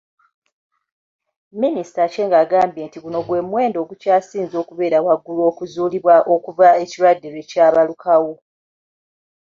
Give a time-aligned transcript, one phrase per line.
[1.61, 8.33] Minisita Aceng yagambye nti, guno gwe muwendo ogukyasinze okubeera waggulu okuzuulibwa okuva ekirwadde lwe kyabalukawo.